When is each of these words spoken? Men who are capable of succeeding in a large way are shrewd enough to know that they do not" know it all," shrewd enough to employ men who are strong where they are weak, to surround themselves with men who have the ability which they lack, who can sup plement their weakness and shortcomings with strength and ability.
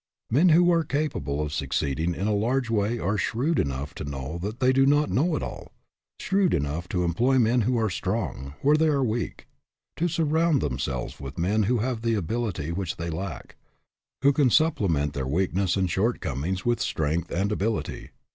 Men 0.31 0.49
who 0.49 0.71
are 0.71 0.83
capable 0.83 1.41
of 1.41 1.53
succeeding 1.53 2.15
in 2.15 2.25
a 2.25 2.33
large 2.33 2.71
way 2.71 2.97
are 2.97 3.19
shrewd 3.19 3.59
enough 3.59 3.93
to 3.93 4.03
know 4.03 4.39
that 4.39 4.59
they 4.59 4.73
do 4.73 4.87
not" 4.87 5.11
know 5.11 5.35
it 5.35 5.43
all," 5.43 5.73
shrewd 6.19 6.55
enough 6.55 6.89
to 6.89 7.03
employ 7.03 7.37
men 7.37 7.61
who 7.61 7.77
are 7.77 7.87
strong 7.87 8.55
where 8.63 8.75
they 8.75 8.87
are 8.87 9.03
weak, 9.03 9.45
to 9.97 10.07
surround 10.07 10.59
themselves 10.59 11.19
with 11.19 11.37
men 11.37 11.61
who 11.69 11.77
have 11.85 12.01
the 12.01 12.15
ability 12.15 12.71
which 12.71 12.95
they 12.95 13.11
lack, 13.11 13.57
who 14.23 14.33
can 14.33 14.49
sup 14.49 14.77
plement 14.77 15.13
their 15.13 15.27
weakness 15.27 15.75
and 15.77 15.91
shortcomings 15.91 16.65
with 16.65 16.79
strength 16.81 17.29
and 17.29 17.51
ability. 17.51 18.09